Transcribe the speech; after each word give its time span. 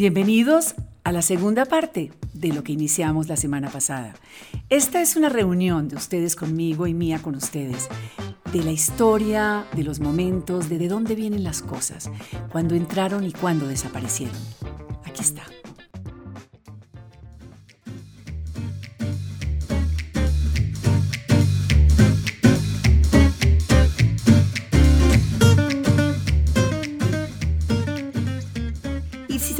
Bienvenidos 0.00 0.76
a 1.04 1.12
la 1.12 1.20
segunda 1.20 1.66
parte 1.66 2.10
de 2.32 2.54
lo 2.54 2.64
que 2.64 2.72
iniciamos 2.72 3.28
la 3.28 3.36
semana 3.36 3.68
pasada. 3.68 4.14
Esta 4.70 5.02
es 5.02 5.14
una 5.14 5.28
reunión 5.28 5.88
de 5.88 5.96
ustedes 5.96 6.36
conmigo 6.36 6.86
y 6.86 6.94
mía 6.94 7.20
con 7.20 7.34
ustedes, 7.34 7.86
de 8.50 8.64
la 8.64 8.70
historia, 8.70 9.66
de 9.76 9.84
los 9.84 10.00
momentos, 10.00 10.70
de 10.70 10.78
de 10.78 10.88
dónde 10.88 11.14
vienen 11.14 11.44
las 11.44 11.60
cosas, 11.60 12.10
cuándo 12.50 12.74
entraron 12.76 13.24
y 13.24 13.32
cuándo 13.32 13.68
desaparecieron. 13.68 14.38
Aquí 15.04 15.20
está. 15.20 15.42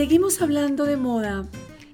Seguimos 0.01 0.41
hablando 0.41 0.87
de 0.87 0.97
moda 0.97 1.45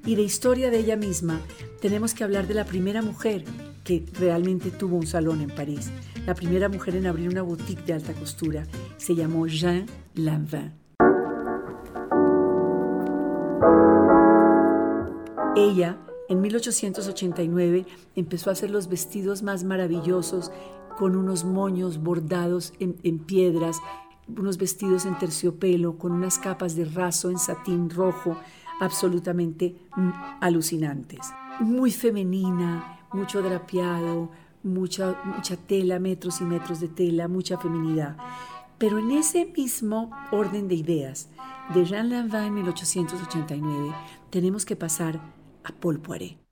y 0.05 0.15
de 0.15 0.23
historia 0.23 0.70
de 0.70 0.78
ella 0.78 0.95
misma, 0.95 1.41
tenemos 1.80 2.15
que 2.15 2.23
hablar 2.23 2.46
de 2.46 2.55
la 2.55 2.65
primera 2.65 3.02
mujer 3.02 3.42
que 3.82 4.05
realmente 4.12 4.70
tuvo 4.70 4.95
un 4.95 5.09
salón 5.09 5.41
en 5.41 5.51
París. 5.51 5.91
La 6.24 6.37
primera 6.37 6.69
mujer 6.69 6.95
en 6.95 7.09
abrir 7.09 7.29
una 7.29 7.42
boutique 7.42 7.82
de 7.84 7.95
alta 7.95 8.12
costura. 8.12 8.65
Se 8.96 9.16
llamó 9.16 9.48
Jean 9.48 9.87
Lanvin. 10.15 10.73
Ella, 15.57 15.98
en 16.29 16.41
1889, 16.41 17.87
empezó 18.15 18.51
a 18.51 18.52
hacer 18.52 18.70
los 18.70 18.87
vestidos 18.87 19.43
más 19.43 19.65
maravillosos 19.65 20.52
con 20.96 21.16
unos 21.16 21.45
moños 21.45 21.98
bordados 21.98 22.73
en, 22.79 22.98
en 23.02 23.18
piedras, 23.18 23.80
unos 24.29 24.59
vestidos 24.59 25.07
en 25.07 25.19
terciopelo, 25.19 25.98
con 25.98 26.12
unas 26.12 26.39
capas 26.39 26.75
de 26.77 26.85
raso 26.85 27.30
en 27.30 27.39
satín 27.39 27.91
rojo, 27.91 28.37
absolutamente 28.80 29.77
mm, 29.96 30.10
alucinantes. 30.41 31.33
Muy 31.60 31.91
femenina, 31.91 33.01
mucho 33.13 33.43
drapeado, 33.43 34.30
mucha, 34.63 35.21
mucha 35.24 35.57
tela, 35.57 35.99
metros 35.99 36.41
y 36.41 36.45
metros 36.45 36.80
de 36.80 36.88
tela, 36.88 37.29
mucha 37.29 37.57
feminidad. 37.59 38.16
Pero 38.79 38.99
en 38.99 39.10
ese 39.10 39.46
mismo 39.57 40.10
orden 40.33 40.68
de 40.68 40.74
ideas 40.74 41.29
de 41.73 41.85
Jean 41.85 42.11
Lanvin 42.11 42.45
en 42.45 42.55
1889, 42.55 43.95
tenemos 44.30 44.65
que 44.66 44.77
pasar 44.77 45.21
a 45.65 45.73
Paul 45.73 46.01
Poiret. 46.01 46.46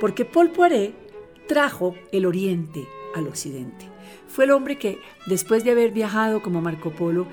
Porque 0.00 0.24
Paul 0.24 0.50
Poiret 0.50 0.94
trajo 1.46 1.94
el 2.12 2.26
Oriente 2.26 2.86
al 3.14 3.28
Occidente. 3.28 3.88
Fue 4.28 4.44
el 4.44 4.50
hombre 4.50 4.78
que, 4.78 4.98
después 5.26 5.64
de 5.64 5.70
haber 5.70 5.92
viajado 5.92 6.42
como 6.42 6.60
Marco 6.60 6.90
Polo, 6.90 7.26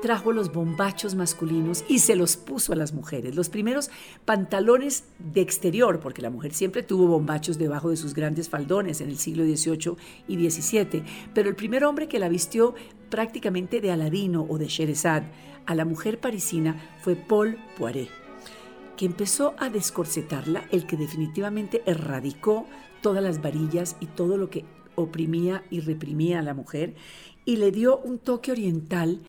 trajo 0.00 0.32
los 0.32 0.52
bombachos 0.52 1.14
masculinos 1.14 1.84
y 1.88 1.98
se 1.98 2.16
los 2.16 2.36
puso 2.36 2.72
a 2.72 2.76
las 2.76 2.92
mujeres. 2.92 3.34
Los 3.34 3.48
primeros 3.48 3.90
pantalones 4.24 5.04
de 5.18 5.40
exterior, 5.40 6.00
porque 6.00 6.22
la 6.22 6.30
mujer 6.30 6.54
siempre 6.54 6.82
tuvo 6.82 7.06
bombachos 7.06 7.58
debajo 7.58 7.90
de 7.90 7.96
sus 7.96 8.14
grandes 8.14 8.48
faldones 8.48 9.00
en 9.00 9.08
el 9.08 9.18
siglo 9.18 9.44
XVIII 9.44 9.96
y 10.28 10.50
XVII, 10.50 11.02
pero 11.34 11.48
el 11.48 11.56
primer 11.56 11.84
hombre 11.84 12.08
que 12.08 12.18
la 12.18 12.28
vistió 12.28 12.74
prácticamente 13.10 13.80
de 13.80 13.90
Aladino 13.90 14.46
o 14.48 14.58
de 14.58 14.68
Sherezad 14.68 15.24
a 15.66 15.74
la 15.74 15.84
mujer 15.84 16.18
parisina 16.18 16.96
fue 17.02 17.14
Paul 17.16 17.58
Poiret, 17.76 18.08
que 18.98 19.06
empezó 19.06 19.54
a 19.58 19.70
descorsetarla, 19.70 20.64
el 20.72 20.84
que 20.84 20.96
definitivamente 20.96 21.84
erradicó 21.86 22.66
todas 23.00 23.22
las 23.22 23.40
varillas 23.40 23.94
y 24.00 24.06
todo 24.06 24.36
lo 24.36 24.50
que 24.50 24.64
oprimía 24.96 25.62
y 25.70 25.78
reprimía 25.78 26.40
a 26.40 26.42
la 26.42 26.52
mujer 26.52 26.96
y 27.44 27.56
le 27.56 27.70
dio 27.70 27.98
un 27.98 28.18
toque 28.18 28.50
oriental 28.50 29.20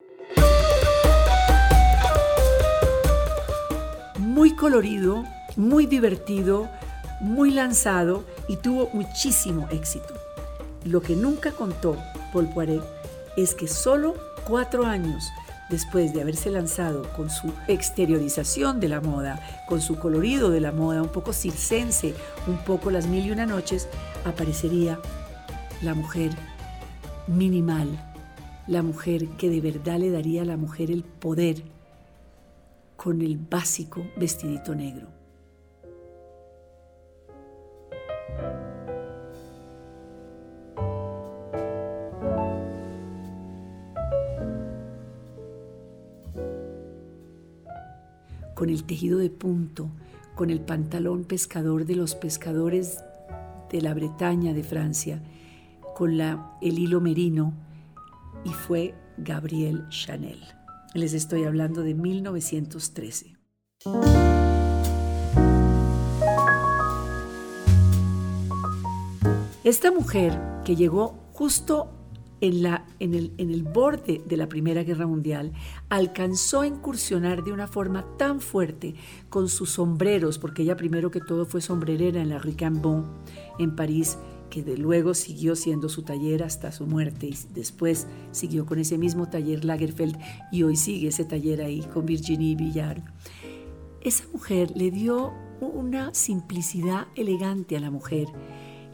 muy 4.18 4.56
colorido, 4.56 5.24
muy 5.56 5.86
divertido, 5.86 6.68
muy 7.22 7.52
lanzado 7.52 8.26
y 8.48 8.56
tuvo 8.56 8.90
muchísimo 8.92 9.68
éxito. 9.70 10.16
Lo 10.84 11.02
que 11.02 11.16
nunca 11.16 11.52
contó 11.52 11.96
Paul 12.34 12.50
Poiret 12.50 12.82
es 13.38 13.54
que 13.54 13.68
solo 13.68 14.16
cuatro 14.48 14.88
años 14.88 15.30
después 15.70 16.14
de 16.14 16.22
haberse 16.22 16.50
lanzado 16.50 17.12
con 17.14 17.30
su 17.30 17.52
exteriorización 17.68 18.80
de 18.80 18.90
la 18.90 19.02
moda, 19.02 19.40
con 19.68 19.82
su 19.82 20.00
colorido 20.00 20.50
de 20.50 20.62
la 20.62 20.72
moda, 20.72 21.02
un 21.02 21.10
poco 21.10 21.34
circense, 21.34 22.14
un 22.48 22.58
poco 22.58 22.92
las 22.92 23.08
mil 23.08 23.26
y 23.26 23.32
una 23.32 23.46
noches, 23.46 23.88
aparecería 24.26 25.00
la 25.82 25.94
mujer 25.94 26.32
minimal, 27.28 27.88
la 28.68 28.82
mujer 28.82 29.28
que 29.38 29.50
de 29.50 29.62
verdad 29.62 30.00
le 30.00 30.12
daría 30.12 30.42
a 30.42 30.46
la 30.46 30.58
mujer 30.58 30.92
el 30.92 31.04
poder 31.04 31.64
con 32.96 33.22
el 33.22 33.38
básico 33.38 34.06
vestidito 34.18 34.76
negro. 34.76 35.19
Con 48.60 48.70
el 48.70 48.84
tejido 48.84 49.20
de 49.20 49.30
punto, 49.30 49.90
con 50.36 50.50
el 50.50 50.60
pantalón 50.60 51.24
pescador 51.24 51.86
de 51.86 51.96
los 51.96 52.16
pescadores 52.16 53.00
de 53.72 53.82
la 53.82 53.94
Bretaña 53.94 54.54
de 54.54 54.66
Francia, 54.66 55.24
con 55.96 56.18
la, 56.18 56.58
el 56.62 56.78
hilo 56.78 57.00
merino, 57.00 57.54
y 58.44 58.50
fue 58.50 58.96
Gabriel 59.18 59.88
Chanel. 59.88 60.42
Les 60.94 61.14
estoy 61.14 61.46
hablando 61.46 61.84
de 61.84 61.94
1913. 61.94 63.38
Esta 69.64 69.92
mujer 69.94 70.38
que 70.66 70.76
llegó 70.76 71.18
justo 71.32 71.99
en, 72.42 72.66
el, 73.00 73.64
borde 73.64 74.22
de 74.26 74.38
la 74.38 74.48
Primera 74.48 74.84
Guerra 74.84 75.08
Mundial, 75.08 75.54
alcanzó 75.90 76.62
a 76.62 76.68
incursionar 76.68 77.44
de 77.44 77.52
una 77.52 77.68
forma 77.68 78.06
tan 78.18 78.42
fuerte 78.42 78.96
con 79.30 79.50
sus 79.50 79.72
sombreros, 79.72 80.40
porque 80.40 80.64
ella 80.64 80.76
primero 80.76 81.12
que 81.12 81.20
todo 81.20 81.46
fue 81.46 81.62
sombrerera 81.62 82.22
en 82.22 82.30
la 82.30 82.40
Rue 82.40 82.56
Cambon, 82.56 83.06
en 83.58 83.76
París, 83.76 84.18
que 84.50 84.64
de 84.64 84.78
luego 84.78 85.14
siguió 85.14 85.56
siendo 85.56 85.90
su 85.90 86.04
taller 86.04 86.44
hasta 86.44 86.72
su 86.72 86.88
muerte 86.88 87.28
y 87.28 87.36
después 87.54 88.08
siguió 88.32 88.66
con 88.66 88.80
ese 88.80 88.98
mismo 88.98 89.30
taller 89.30 89.64
Lagerfeld 89.64 90.18
y 90.52 90.64
hoy 90.64 90.76
sigue 90.76 91.10
ese 91.10 91.24
taller 91.26 91.62
ahí 91.62 91.82
con 91.94 92.06
Virginie 92.06 92.56
Villard. 92.56 93.04
Esa 94.02 94.24
mujer 94.34 94.72
le 94.76 94.92
dio 94.92 95.34
una 95.62 96.14
simplicidad 96.14 97.08
elegante 97.16 97.78
a 97.78 97.80
la 97.80 97.92
mujer, 97.92 98.28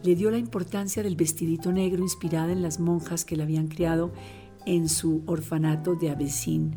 le 0.05 0.15
dio 0.15 0.29
la 0.29 0.37
importancia 0.37 1.01
del 1.01 1.15
vestidito 1.15 1.71
negro 1.71 2.03
inspirada 2.03 2.51
en 2.51 2.61
las 2.61 2.79
monjas 2.79 3.25
que 3.25 3.35
la 3.35 3.43
habían 3.43 3.67
criado 3.67 4.11
en 4.67 4.87
su 4.87 5.23
orfanato 5.25 5.95
de 5.95 6.11
Avesín. 6.11 6.75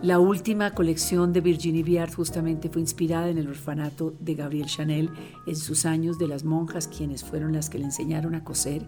La 0.00 0.20
última 0.20 0.70
colección 0.70 1.32
de 1.32 1.40
Virginie 1.40 1.82
Viard 1.82 2.14
justamente 2.14 2.70
fue 2.70 2.82
inspirada 2.82 3.28
en 3.28 3.38
el 3.38 3.48
orfanato 3.48 4.14
de 4.20 4.36
Gabriel 4.36 4.66
Chanel 4.66 5.10
en 5.44 5.56
sus 5.56 5.84
años 5.84 6.18
de 6.18 6.28
las 6.28 6.44
monjas, 6.44 6.86
quienes 6.86 7.24
fueron 7.24 7.52
las 7.52 7.68
que 7.68 7.80
le 7.80 7.86
enseñaron 7.86 8.36
a 8.36 8.44
coser 8.44 8.86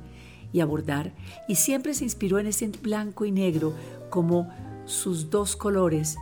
y 0.53 0.61
a 0.61 0.65
bordar, 0.65 1.13
y 1.49 1.57
siempre 1.57 1.95
se 1.95 2.05
inspiró 2.05 2.39
en 2.39 2.47
ese 2.47 2.69
blanco 2.69 3.25
y 3.25 3.33
negro 3.33 3.75
como 4.09 4.51
sus 4.85 5.31
dos 5.31 5.57
colores, 5.57 6.17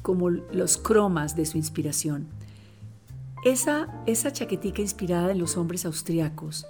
como 0.00 0.30
los 0.30 0.78
cromas 0.78 1.34
de 1.34 1.44
su 1.44 1.58
inspiración. 1.58 2.35
Esa, 3.46 4.02
esa 4.06 4.32
chaquetica 4.32 4.82
inspirada 4.82 5.30
en 5.30 5.38
los 5.38 5.56
hombres 5.56 5.86
austriacos, 5.86 6.66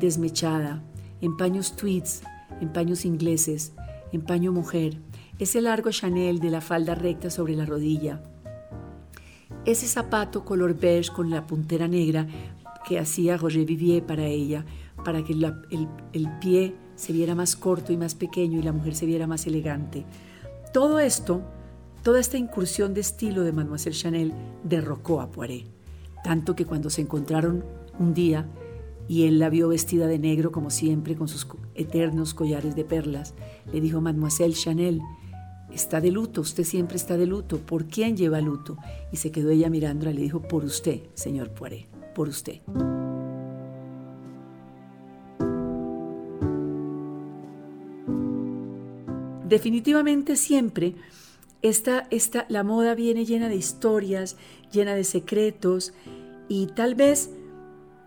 desmechada, 0.00 0.82
en 1.20 1.36
paños 1.36 1.76
tweeds, 1.76 2.24
en 2.60 2.72
paños 2.72 3.04
ingleses, 3.04 3.72
en 4.10 4.22
paño 4.22 4.50
mujer, 4.50 4.98
ese 5.38 5.60
largo 5.60 5.92
Chanel 5.92 6.40
de 6.40 6.50
la 6.50 6.60
falda 6.60 6.96
recta 6.96 7.30
sobre 7.30 7.54
la 7.54 7.66
rodilla, 7.66 8.20
ese 9.64 9.86
zapato 9.86 10.44
color 10.44 10.74
beige 10.76 11.12
con 11.12 11.30
la 11.30 11.46
puntera 11.46 11.86
negra 11.86 12.26
que 12.84 12.98
hacía 12.98 13.36
Roger 13.36 13.64
Vivier 13.64 14.04
para 14.04 14.26
ella, 14.26 14.64
para 15.04 15.22
que 15.22 15.34
el, 15.34 15.54
el 16.12 16.38
pie 16.40 16.74
se 16.96 17.12
viera 17.12 17.36
más 17.36 17.54
corto 17.54 17.92
y 17.92 17.96
más 17.96 18.16
pequeño 18.16 18.58
y 18.58 18.64
la 18.64 18.72
mujer 18.72 18.96
se 18.96 19.06
viera 19.06 19.28
más 19.28 19.46
elegante. 19.46 20.04
Todo 20.72 20.98
esto, 20.98 21.42
toda 22.02 22.18
esta 22.18 22.38
incursión 22.38 22.92
de 22.92 23.02
estilo 23.02 23.44
de 23.44 23.52
Mademoiselle 23.52 23.96
Chanel 23.96 24.34
derrocó 24.64 25.20
a 25.20 25.30
Poiret, 25.30 25.75
tanto 26.26 26.56
que 26.56 26.64
cuando 26.64 26.90
se 26.90 27.02
encontraron 27.02 27.64
un 28.00 28.12
día 28.12 28.48
y 29.06 29.28
él 29.28 29.38
la 29.38 29.48
vio 29.48 29.68
vestida 29.68 30.08
de 30.08 30.18
negro 30.18 30.50
como 30.50 30.70
siempre 30.70 31.14
con 31.14 31.28
sus 31.28 31.46
eternos 31.76 32.34
collares 32.34 32.74
de 32.74 32.84
perlas, 32.84 33.34
le 33.72 33.80
dijo 33.80 34.00
Mademoiselle 34.00 34.52
Chanel, 34.52 35.00
está 35.72 36.00
de 36.00 36.10
luto, 36.10 36.40
usted 36.40 36.64
siempre 36.64 36.96
está 36.96 37.16
de 37.16 37.26
luto, 37.26 37.58
¿por 37.58 37.86
quién 37.86 38.16
lleva 38.16 38.40
luto? 38.40 38.76
Y 39.12 39.18
se 39.18 39.30
quedó 39.30 39.50
ella 39.50 39.70
mirándola 39.70 40.10
y 40.10 40.14
le 40.14 40.22
dijo, 40.22 40.42
por 40.42 40.64
usted, 40.64 41.02
señor 41.14 41.50
Poiré, 41.50 41.86
por 42.12 42.28
usted. 42.28 42.60
definitivamente 49.48 50.34
siempre 50.34 50.96
esta, 51.62 52.08
esta, 52.10 52.46
la 52.48 52.64
moda 52.64 52.96
viene 52.96 53.24
llena 53.24 53.48
de 53.48 53.54
historias, 53.54 54.36
llena 54.72 54.96
de 54.96 55.04
secretos 55.04 55.92
y 56.48 56.66
tal 56.68 56.94
vez 56.94 57.30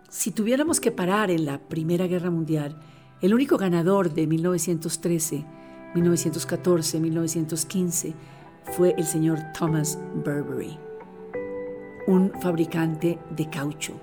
si 0.08 0.32
tuviéramos 0.32 0.80
que 0.80 0.90
parar 0.90 1.30
en 1.30 1.44
la 1.44 1.60
Primera 1.60 2.06
Guerra 2.06 2.30
Mundial, 2.30 2.76
el 3.20 3.32
único 3.32 3.58
ganador 3.58 4.12
de 4.12 4.26
1913, 4.26 5.44
1914, 5.94 7.00
1915 7.00 8.14
fue 8.72 8.94
el 8.98 9.04
señor 9.04 9.38
Thomas 9.56 9.98
Burberry, 10.24 10.78
un 12.06 12.32
fabricante 12.40 13.18
de 13.36 13.48
caucho, 13.50 13.94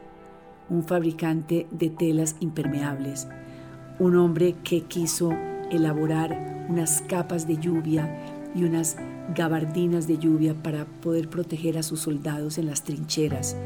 un 0.69 0.83
fabricante 0.83 1.67
de 1.71 1.89
telas 1.89 2.35
impermeables, 2.39 3.27
un 3.99 4.15
hombre 4.15 4.55
que 4.63 4.81
quiso 4.81 5.31
elaborar 5.71 6.65
unas 6.69 7.01
capas 7.01 7.47
de 7.47 7.57
lluvia 7.57 8.09
y 8.55 8.63
unas 8.63 8.97
gabardinas 9.35 10.07
de 10.07 10.17
lluvia 10.17 10.53
para 10.53 10.85
poder 10.85 11.29
proteger 11.29 11.77
a 11.77 11.83
sus 11.83 12.01
soldados 12.01 12.57
en 12.57 12.67
las 12.67 12.83
trincheras. 12.83 13.57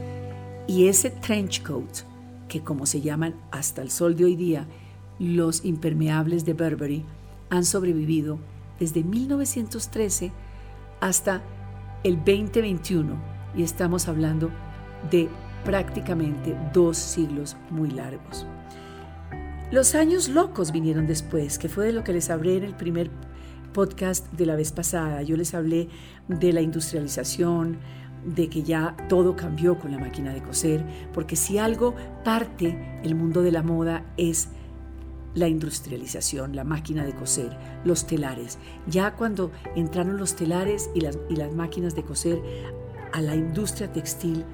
Y 0.71 0.88
ese 0.88 1.09
trench 1.09 1.63
coat, 1.63 2.03
que 2.47 2.62
como 2.62 2.85
se 2.85 3.01
llaman 3.01 3.35
hasta 3.51 3.81
el 3.81 3.91
sol 3.91 4.15
de 4.15 4.23
hoy 4.23 4.38
día, 4.38 4.68
los 5.19 5.65
impermeables 5.65 6.45
de 6.45 6.53
Burberry, 6.53 7.03
han 7.50 7.65
sobrevivido 7.65 8.39
desde 8.79 9.03
1913 9.03 10.31
hasta 11.01 11.41
el 12.06 12.15
2021 12.19 13.21
y 13.53 13.63
estamos 13.63 14.07
hablando 14.07 14.50
de 15.12 15.27
prácticamente 15.65 16.56
dos 16.74 16.95
siglos 16.95 17.57
muy 17.69 17.91
largos. 17.91 18.45
Los 19.71 19.94
años 19.94 20.29
locos 20.29 20.71
vinieron 20.71 21.06
después, 21.06 21.59
que 21.59 21.67
fue 21.67 21.88
de 21.88 21.91
lo 21.91 22.06
que 22.06 22.13
les 22.13 22.29
hablé 22.29 22.56
en 22.56 22.63
el 22.63 22.75
primer 22.77 23.12
podcast 23.74 24.31
de 24.31 24.45
la 24.45 24.56
vez 24.56 24.71
pasada. 24.71 25.21
Yo 25.21 25.35
les 25.35 25.53
hablé 25.53 25.89
de 26.29 26.53
la 26.53 26.62
industrialización, 26.62 27.77
de 28.25 28.50
que 28.50 28.63
ya 28.63 28.95
todo 29.09 29.35
cambió 29.35 29.79
con 29.79 29.91
la 29.91 30.00
máquina 30.00 30.33
de 30.33 30.41
coser, 30.41 30.85
porque 31.13 31.35
si 31.35 31.57
algo 31.57 31.95
parte 32.23 33.00
el 33.03 33.15
mundo 33.15 33.41
de 33.41 33.51
la 33.51 33.63
moda 33.63 34.06
es 34.18 34.50
la 35.33 35.47
industrialización, 35.47 36.56
la 36.56 36.63
máquina 36.63 37.06
de 37.06 37.13
coser, 37.13 37.57
los 37.85 38.06
telares. 38.06 38.57
Ya 38.88 39.13
cuando 39.13 39.51
entraron 39.75 40.18
los 40.18 40.35
telares 40.35 40.89
y 40.94 41.01
las, 41.01 41.18
máquinas 41.53 41.95
de 41.95 42.03
coser 42.03 42.41
a 43.13 43.21
la 43.21 43.35
industria 43.35 43.91
textil, 43.91 44.45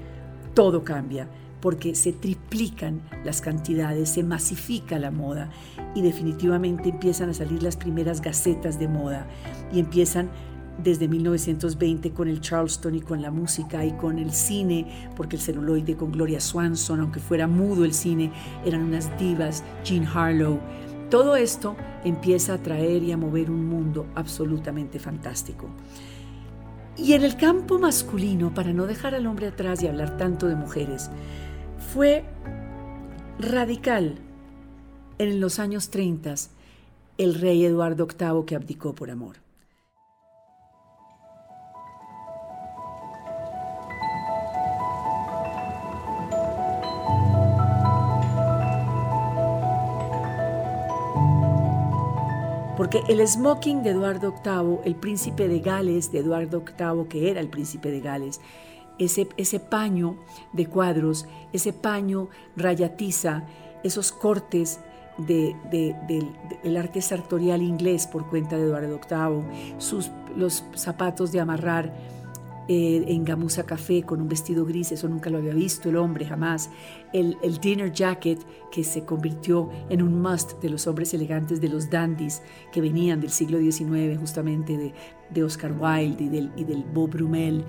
todo 0.54 0.84
cambia 0.84 1.28
porque 1.60 1.96
se 1.96 2.12
triplican 2.12 3.02
las 3.24 3.40
cantidades, 3.40 4.10
se 4.10 4.22
masifica 4.22 4.96
la 5.00 5.10
moda 5.10 5.50
y 5.94 6.02
definitivamente 6.02 6.90
empiezan 6.90 7.30
a 7.30 7.34
salir 7.34 7.64
las 7.64 7.76
primeras 7.76 8.20
gacetas 8.20 8.78
de 8.78 8.86
moda 8.86 9.26
y 9.72 9.80
empiezan 9.80 10.30
desde 10.82 11.08
1920 11.08 12.12
con 12.12 12.28
el 12.28 12.40
Charleston 12.40 12.94
y 12.94 13.00
con 13.00 13.20
la 13.20 13.30
música 13.30 13.84
y 13.84 13.92
con 13.92 14.18
el 14.18 14.32
cine, 14.32 15.10
porque 15.16 15.36
el 15.36 15.42
celuloide 15.42 15.96
con 15.96 16.12
Gloria 16.12 16.40
Swanson, 16.40 17.00
aunque 17.00 17.20
fuera 17.20 17.46
mudo 17.46 17.84
el 17.84 17.92
cine, 17.92 18.32
eran 18.64 18.82
unas 18.82 19.16
divas, 19.18 19.64
Jean 19.84 20.06
Harlow. 20.06 20.60
Todo 21.10 21.36
esto 21.36 21.76
empieza 22.04 22.54
a 22.54 22.62
traer 22.62 23.02
y 23.02 23.12
a 23.12 23.16
mover 23.16 23.50
un 23.50 23.66
mundo 23.66 24.06
absolutamente 24.14 24.98
fantástico. 24.98 25.68
Y 26.96 27.12
en 27.12 27.22
el 27.22 27.36
campo 27.36 27.78
masculino, 27.78 28.52
para 28.52 28.72
no 28.72 28.86
dejar 28.86 29.14
al 29.14 29.26
hombre 29.26 29.46
atrás 29.46 29.82
y 29.82 29.86
hablar 29.86 30.16
tanto 30.16 30.48
de 30.48 30.56
mujeres, 30.56 31.10
fue 31.92 32.24
radical 33.38 34.18
en 35.18 35.40
los 35.40 35.58
años 35.58 35.90
30 35.90 36.34
el 37.18 37.34
rey 37.34 37.64
Eduardo 37.64 38.06
VIII 38.06 38.44
que 38.44 38.54
abdicó 38.56 38.94
por 38.94 39.10
amor. 39.10 39.47
Porque 52.78 53.02
el 53.08 53.26
smoking 53.26 53.82
de 53.82 53.90
Eduardo 53.90 54.32
VIII, 54.44 54.78
el 54.84 54.94
príncipe 54.94 55.48
de 55.48 55.58
Gales 55.58 56.12
de 56.12 56.20
Eduardo 56.20 56.62
VIII, 56.62 57.08
que 57.08 57.28
era 57.28 57.40
el 57.40 57.48
príncipe 57.48 57.90
de 57.90 57.98
Gales, 57.98 58.40
ese, 59.00 59.58
paño 59.58 60.16
de 60.52 60.66
cuadros, 60.66 61.26
ese 61.52 61.72
paño 61.72 62.28
rayatiza, 62.56 63.42
esos 63.82 64.12
cortes 64.12 64.78
del 65.18 66.76
arte 66.76 67.02
sartorial 67.02 67.62
inglés 67.62 68.06
por 68.06 68.28
cuenta 68.28 68.56
de 68.56 68.62
Eduardo 68.62 69.00
VIII, 69.10 69.74
sus, 69.78 70.12
los 70.36 70.62
zapatos 70.76 71.32
de 71.32 71.40
amarrar 71.40 71.92
eh, 72.68 73.04
en 73.08 73.24
gamuza 73.24 73.64
café 73.64 74.02
con 74.02 74.20
un 74.20 74.28
vestido 74.28 74.64
gris, 74.66 74.92
eso 74.92 75.08
nunca 75.08 75.30
lo 75.30 75.38
había 75.38 75.54
visto 75.54 75.88
el 75.88 75.96
hombre 75.96 76.26
jamás, 76.26 76.70
el, 77.12 77.36
dinner 77.60 77.92
jacket 77.92 78.38
que 78.70 78.84
se 78.84 79.04
convirtió 79.04 79.70
en 79.88 80.02
un 80.02 80.20
must 80.20 80.60
de 80.60 80.68
los 80.68 80.86
hombres 80.86 81.14
elegantes, 81.14 81.60
de 81.60 81.68
los 81.68 81.88
dandies 81.88 82.42
que 82.72 82.80
venían 82.80 83.20
del 83.20 83.30
siglo 83.30 83.58
XIX 83.58 84.18
justamente 84.18 84.92
de, 85.32 85.42
Oscar 85.42 85.72
Wilde 85.72 86.24
y 86.24 86.28
del, 86.28 86.50
y 86.56 86.64
del 86.64 86.84
Beau 86.84 87.06
Brummel 87.06 87.64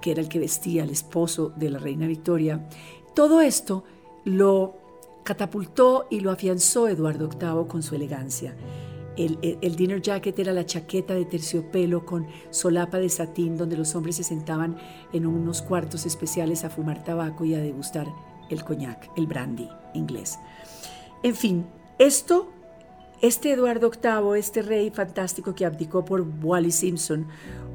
que 0.00 0.10
era 0.10 0.20
el 0.20 0.28
que 0.28 0.38
vestía 0.38 0.82
al 0.82 0.90
esposo 0.90 1.52
de 1.56 1.70
la 1.70 1.78
reina 1.78 2.06
Victoria, 2.06 2.68
todo 3.14 3.40
esto 3.40 3.84
lo 4.24 4.76
catapultó 5.24 6.06
y 6.10 6.20
lo 6.20 6.30
afianzó 6.30 6.88
Eduardo 6.88 7.28
VIII 7.28 7.66
con 7.66 7.82
su 7.82 7.94
elegancia. 7.94 8.54
El, 9.16 9.76
dinner 9.76 10.00
jacket 10.00 10.38
era 10.38 10.52
la 10.52 10.64
chaqueta 10.64 11.14
de 11.14 11.24
terciopelo 11.24 12.06
con 12.06 12.26
solapa 12.50 12.98
de 12.98 13.08
satín 13.08 13.56
donde 13.56 13.76
los 13.76 13.94
hombres 13.94 14.16
se 14.16 14.22
sentaban 14.22 14.76
en 15.12 15.26
unos 15.26 15.62
cuartos 15.62 16.06
especiales 16.06 16.64
a 16.64 16.70
fumar 16.70 17.04
tabaco 17.04 17.44
y 17.44 17.54
a 17.54 17.60
degustar 17.60 18.06
el 18.50 18.64
coñac, 18.64 19.10
el 19.16 19.26
brandy 19.26 19.68
inglés. 19.94 20.38
En 21.22 21.34
fin, 21.34 21.66
esto, 21.98 22.50
este 23.20 23.52
Eduardo 23.52 23.90
VIII, 23.90 24.38
este 24.38 24.62
rey 24.62 24.90
fantástico 24.90 25.54
que 25.54 25.66
abdicó 25.66 26.04
por 26.04 26.26
Wally 26.42 26.72
Simpson, 26.72 27.26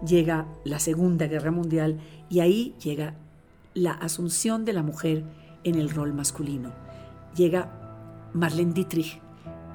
llega 0.05 0.47
la 0.63 0.79
Segunda 0.79 1.27
Guerra 1.27 1.51
Mundial 1.51 1.99
y 2.29 2.39
ahí 2.39 2.75
llega 2.83 3.15
la 3.73 3.91
asunción 3.91 4.65
de 4.65 4.73
la 4.73 4.83
mujer 4.83 5.23
en 5.63 5.75
el 5.75 5.89
rol 5.89 6.13
masculino. 6.13 6.71
Llega 7.35 8.29
Marlene 8.33 8.73
Dietrich, 8.73 9.21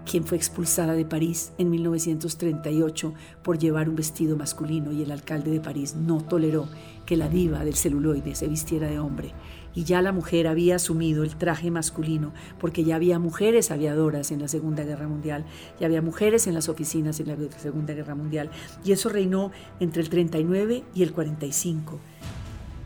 quien 0.07 0.25
fue 0.25 0.39
expulsada 0.39 0.95
de 0.95 1.05
París 1.05 1.53
en 1.59 1.69
1938 1.69 3.13
por 3.43 3.59
llevar 3.59 3.89
un 3.89 3.97
vestido 3.97 4.37
masculino 4.37 4.93
y 4.93 5.03
el 5.03 5.11
alcalde 5.11 5.51
de 5.51 5.61
París 5.61 5.97
no 5.97 6.23
toleró 6.23 6.69
que 7.05 7.17
la 7.17 7.29
diva 7.29 7.65
del 7.65 7.75
celuloide 7.75 8.35
se 8.35 8.47
vistiera 8.47 8.89
de 8.89 9.01
hombre. 9.01 9.33
Y 9.75 9.85
ya 9.85 10.01
la 10.01 10.13
mujer 10.13 10.47
había 10.47 10.77
asumido 10.77 11.23
el 11.25 11.37
traje 11.37 11.71
masculino 11.71 12.33
porque 12.59 12.85
ya 12.85 12.97
había 12.97 13.19
mujeres 13.19 13.71
aviadoras 13.71 14.31
en 14.31 14.41
la 14.41 14.49
Segunda 14.49 14.85
Guerra 14.85 15.09
Mundial, 15.09 15.45
ya 15.79 15.87
había 15.87 16.01
mujeres 16.01 16.47
en 16.47 16.55
las 16.55 16.69
oficinas 16.69 17.21
en 17.21 17.27
la 17.27 17.37
Segunda 17.59 17.93
Guerra 17.93 18.15
Mundial. 18.15 18.49
Y 18.85 18.93
eso 18.93 19.09
reinó 19.09 19.51
entre 19.81 20.03
el 20.03 20.09
39 20.09 20.85
y 20.95 21.03
el 21.03 21.13
45, 21.13 21.99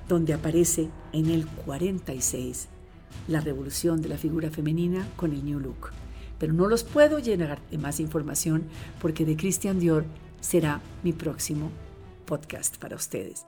donde 0.09 0.33
aparece 0.33 0.89
en 1.12 1.27
el 1.27 1.47
46 1.47 2.69
la 3.29 3.41
revolución 3.41 4.00
de 4.00 4.09
la 4.09 4.17
figura 4.17 4.50
femenina 4.50 5.07
con 5.17 5.33
el 5.33 5.45
New 5.45 5.61
Look 5.61 5.91
pero 6.40 6.54
no 6.54 6.66
los 6.66 6.82
puedo 6.82 7.20
llenar 7.20 7.61
de 7.70 7.78
más 7.78 8.00
información 8.00 8.64
porque 9.00 9.25
de 9.25 9.37
Christian 9.37 9.78
Dior 9.78 10.04
será 10.40 10.80
mi 11.04 11.12
próximo 11.12 11.70
podcast 12.25 12.78
para 12.78 12.97
ustedes. 12.97 13.47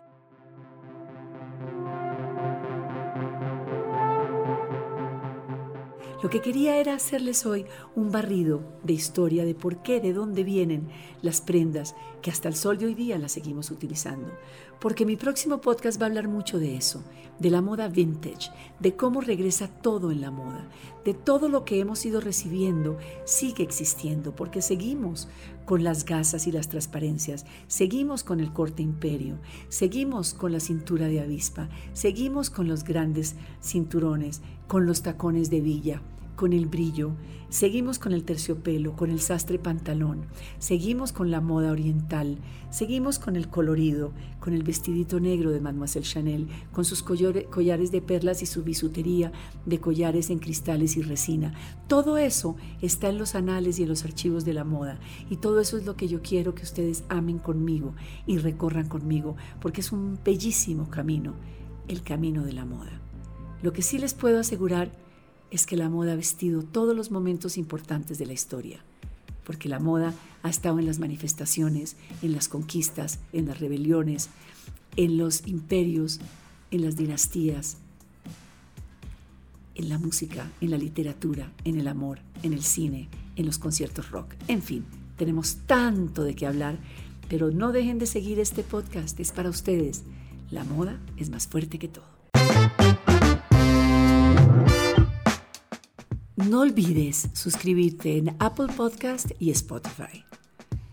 Lo 6.23 6.31
que 6.31 6.41
quería 6.41 6.77
era 6.77 6.95
hacerles 6.95 7.47
hoy 7.47 7.67
un 7.97 8.13
barrido 8.13 8.63
de 8.85 8.93
historia 8.93 9.45
de 9.45 9.57
por 9.57 9.83
qué, 9.83 10.01
de 10.01 10.13
dónde 10.13 10.45
vienen 10.45 10.89
las 11.21 11.41
prendas 11.41 11.97
que 12.21 12.31
hasta 12.31 12.49
el 12.49 12.55
sol 12.55 12.79
de 12.79 12.87
hoy 12.87 12.95
día 12.95 13.19
las 13.19 13.33
seguimos 13.33 13.73
utilizando. 13.73 14.31
Porque 14.79 15.05
mi 15.05 15.17
próximo 15.17 15.61
podcast 15.61 16.01
va 16.01 16.07
a 16.07 16.09
hablar 16.11 16.29
mucho 16.29 16.61
de 16.61 16.77
eso, 16.77 17.03
de 17.41 17.51
la 17.51 17.61
moda 17.61 17.89
vintage, 17.89 18.53
de 18.79 18.95
cómo 18.95 19.21
regresa 19.21 19.67
todo 19.67 20.13
en 20.13 20.21
la 20.21 20.31
moda, 20.31 20.69
de 21.05 21.15
todo 21.15 21.49
lo 21.49 21.65
que 21.65 21.81
hemos 21.81 22.05
ido 22.07 22.21
recibiendo 22.21 22.99
sigue 23.25 23.63
existiendo, 23.63 24.35
porque 24.35 24.63
seguimos 24.63 25.29
con 25.65 25.85
las 25.85 26.05
gasas 26.05 26.47
y 26.47 26.53
las 26.53 26.69
transparencias, 26.69 27.47
seguimos 27.67 28.25
con 28.25 28.41
el 28.41 28.53
corte 28.53 28.83
imperio, 28.83 29.39
seguimos 29.69 30.35
con 30.35 30.53
la 30.53 30.61
cintura 30.61 31.07
de 31.07 31.21
avispa, 31.21 31.69
seguimos 31.93 32.51
con 32.51 32.69
los 32.69 32.85
grandes 32.85 33.37
cinturones, 33.63 34.43
con 34.67 34.87
los 34.87 35.03
tacones 35.03 35.51
de 35.51 35.61
villa 35.61 36.03
con 36.43 36.53
el 36.53 36.67
brillo, 36.67 37.13
seguimos 37.51 38.01
con 38.01 38.11
el 38.11 38.25
terciopelo, 38.25 38.97
con 38.97 39.13
el 39.13 39.21
sastre 39.21 39.61
pantalón, 39.61 40.27
seguimos 40.59 41.13
con 41.13 41.31
la 41.31 41.41
moda 41.41 41.71
oriental, 41.71 42.39
seguimos 42.69 43.21
con 43.21 43.37
el 43.37 43.49
colorido, 43.49 44.11
con 44.41 44.53
el 44.53 44.65
vestidito 44.65 45.21
negro 45.21 45.53
de 45.53 45.61
Mademoiselle 45.61 46.05
Chanel, 46.05 46.49
con 46.73 46.85
sus 46.85 47.05
collares 47.05 47.93
de 47.93 48.03
perlas 48.03 48.43
y 48.43 48.47
su 48.47 48.65
bisutería 48.65 49.31
de 49.67 49.79
collares 49.79 50.31
en 50.31 50.41
cristales 50.41 50.97
y 50.97 51.03
resina. 51.03 51.55
Todo 51.87 52.19
eso 52.19 52.57
está 52.81 53.09
en 53.09 53.19
los 53.19 53.37
anales 53.37 53.79
y 53.79 53.85
en 53.85 53.91
los 53.91 54.05
archivos 54.05 54.45
de 54.45 54.55
la 54.55 54.65
moda. 54.65 54.99
Y 55.31 55.37
todo 55.37 55.61
eso 55.61 55.77
es 55.77 55.87
lo 55.87 55.95
que 55.95 56.09
yo 56.09 56.23
quiero 56.23 56.57
que 56.57 56.65
ustedes 56.65 57.05
amen 57.09 57.39
conmigo 57.39 57.95
y 58.27 58.39
recorran 58.39 58.89
conmigo, 58.89 59.37
porque 59.61 59.81
es 59.81 59.93
un 59.93 60.19
bellísimo 60.25 60.91
camino, 60.91 61.35
el 61.87 62.03
camino 62.03 62.45
de 62.45 62.53
la 62.53 62.65
moda. 62.65 63.01
Lo 63.63 63.73
que 63.73 63.83
sí 63.83 63.97
les 63.97 64.13
puedo 64.13 64.41
asegurar 64.41 64.91
es 65.53 65.67
que 65.67 65.77
la 65.77 65.91
moda 65.91 66.15
ha 66.15 66.17
vestido 66.17 66.63
todos 66.63 66.97
los 66.97 67.11
momentos 67.11 67.59
importantes 67.59 68.19
de 68.19 68.25
la 68.25 68.33
historia, 68.33 68.81
porque 69.45 69.69
la 69.69 69.79
moda 69.79 70.15
ha 70.43 70.49
estado 70.49 70.79
en 70.79 70.87
las 70.87 70.99
manifestaciones, 70.99 71.97
en 72.23 72.33
las 72.33 72.49
conquistas, 72.49 73.21
en 73.35 73.47
las 73.47 73.61
rebeliones, 73.61 74.31
en 74.97 75.19
los 75.19 75.47
imperios, 75.47 76.21
en 76.71 76.83
las 76.83 76.97
dinastías, 76.97 77.77
en 79.75 79.91
la 79.91 79.99
música, 79.99 80.51
en 80.63 80.71
la 80.71 80.79
literatura, 80.79 81.53
en 81.65 81.79
el 81.79 81.87
amor, 81.87 82.21
en 82.43 82.55
el 82.55 82.63
cine, 82.63 83.11
en 83.37 83.45
los 83.45 83.59
conciertos 83.59 84.11
rock. 84.11 84.35
En 84.49 84.63
fin, 84.63 84.87
tenemos 85.19 85.57
tanto 85.67 86.25
de 86.25 86.35
qué 86.35 86.47
hablar, 86.47 86.79
pero 87.29 87.51
no 87.51 87.73
dejen 87.73 87.99
de 87.99 88.07
seguir 88.07 88.41
este 88.41 88.63
podcast, 88.63 89.21
es 89.21 89.33
para 89.33 89.51
ustedes. 89.51 90.03
La 90.51 90.65
moda 90.65 90.99
es 91.19 91.29
más 91.29 91.47
fuerte 91.47 91.79
que 91.79 91.89
todo. 91.89 92.07
No 96.49 96.61
olvides 96.61 97.29
suscribirte 97.35 98.19
en 98.19 98.35
Apple 98.41 98.67
Podcast 98.77 99.31
y 99.39 99.51
Spotify. 99.51 100.25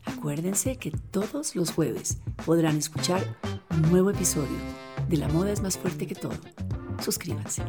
Acuérdense 0.05 0.77
que 0.77 0.91
todos 0.91 1.55
los 1.55 1.71
jueves 1.71 2.19
podrán 2.45 2.77
escuchar 2.77 3.37
un 3.71 3.81
nuevo 3.89 4.11
episodio 4.11 4.57
de 5.07 5.17
La 5.17 5.27
moda 5.29 5.51
es 5.51 5.61
más 5.61 5.77
fuerte 5.77 6.05
que 6.05 6.15
todo. 6.15 6.37
Suscríbanse. 7.01 7.63